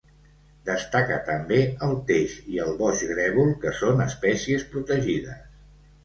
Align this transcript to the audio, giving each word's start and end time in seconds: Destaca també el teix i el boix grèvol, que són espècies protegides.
Destaca 0.67 1.17
també 1.25 1.57
el 1.87 1.91
teix 2.07 2.33
i 2.53 2.57
el 2.63 2.73
boix 2.79 3.03
grèvol, 3.09 3.51
que 3.65 3.73
són 3.81 4.01
espècies 4.07 4.65
protegides. 4.73 5.45